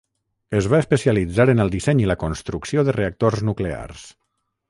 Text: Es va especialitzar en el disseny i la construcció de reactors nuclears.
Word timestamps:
Es 0.59 0.67
va 0.73 0.77
especialitzar 0.83 1.45
en 1.53 1.61
el 1.65 1.69
disseny 1.75 2.01
i 2.05 2.09
la 2.13 2.17
construcció 2.25 2.87
de 2.87 2.97
reactors 2.97 3.47
nuclears. 3.51 4.09